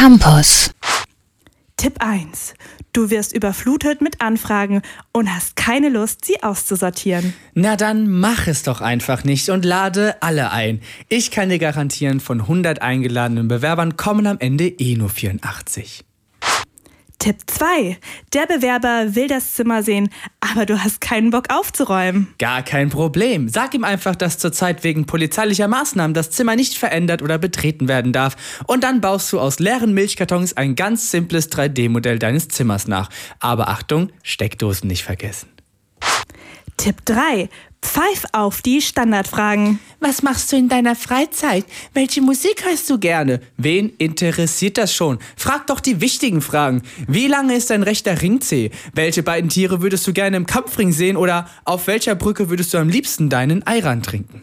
[0.00, 0.70] Campus.
[1.76, 2.54] Tipp 1.
[2.92, 4.82] Du wirst überflutet mit Anfragen
[5.12, 7.34] und hast keine Lust, sie auszusortieren.
[7.54, 10.82] Na dann mach es doch einfach nicht und lade alle ein.
[11.08, 16.04] Ich kann dir garantieren, von 100 eingeladenen Bewerbern kommen am Ende eh nur 84.
[17.18, 17.98] Tipp 2.
[18.32, 20.08] Der Bewerber will das Zimmer sehen,
[20.38, 22.32] aber du hast keinen Bock aufzuräumen.
[22.38, 23.48] Gar kein Problem.
[23.48, 28.12] Sag ihm einfach, dass zurzeit wegen polizeilicher Maßnahmen das Zimmer nicht verändert oder betreten werden
[28.12, 28.36] darf.
[28.68, 33.10] Und dann baust du aus leeren Milchkartons ein ganz simples 3D-Modell deines Zimmers nach.
[33.40, 35.48] Aber Achtung, Steckdosen nicht vergessen.
[36.76, 37.48] Tipp 3.
[37.88, 39.78] Pfeif auf die Standardfragen.
[39.98, 41.64] Was machst du in deiner Freizeit?
[41.94, 43.40] Welche Musik hörst du gerne?
[43.56, 45.18] Wen interessiert das schon?
[45.36, 46.82] Frag doch die wichtigen Fragen.
[47.06, 48.70] Wie lange ist dein rechter Ringzeh?
[48.92, 51.16] Welche beiden Tiere würdest du gerne im Kampfring sehen?
[51.16, 54.42] Oder auf welcher Brücke würdest du am liebsten deinen Ayran trinken?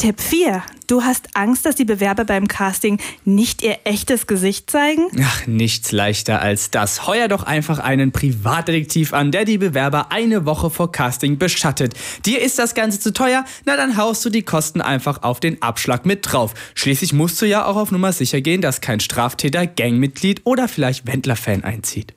[0.00, 0.62] Tipp 4.
[0.86, 5.08] Du hast Angst, dass die Bewerber beim Casting nicht ihr echtes Gesicht zeigen?
[5.22, 7.06] Ach, nichts leichter als das.
[7.06, 11.92] Heuer doch einfach einen Privatdetektiv an, der die Bewerber eine Woche vor Casting beschattet.
[12.24, 13.44] Dir ist das Ganze zu teuer?
[13.66, 16.54] Na, dann haust du die Kosten einfach auf den Abschlag mit drauf.
[16.74, 21.06] Schließlich musst du ja auch auf Nummer sicher gehen, dass kein Straftäter, Gangmitglied oder vielleicht
[21.06, 22.14] Wendler-Fan einzieht.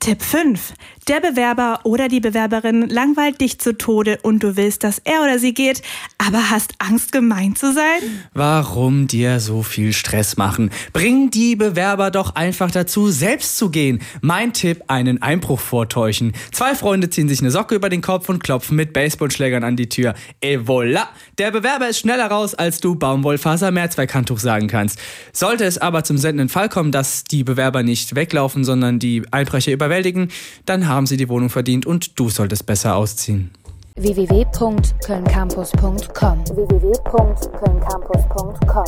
[0.00, 0.74] Tipp 5.
[1.08, 5.38] Der Bewerber oder die Bewerberin langweilt dich zu Tode und du willst, dass er oder
[5.38, 5.82] sie geht,
[6.16, 8.00] aber hast Angst, gemein zu sein?
[8.32, 10.70] Warum dir so viel Stress machen?
[10.94, 14.00] Bring die Bewerber doch einfach dazu, selbst zu gehen.
[14.22, 16.32] Mein Tipp, einen Einbruch vortäuschen.
[16.52, 19.90] Zwei Freunde ziehen sich eine Socke über den Kopf und klopfen mit Baseballschlägern an die
[19.90, 20.14] Tür.
[20.40, 21.08] Et voilà!
[21.38, 24.98] Der Bewerber ist schneller raus, als du Baumwollfaser Mehrzweckhandtuch sagen kannst.
[25.32, 29.72] Sollte es aber zum sendenden Fall kommen, dass die Bewerber nicht weglaufen, sondern die Einbrecher
[29.84, 30.30] überwältigen,
[30.66, 33.52] dann haben sie die Wohnung verdient und du solltest besser ausziehen.
[33.96, 38.84] www.kölncampus.com www.kölncampus.com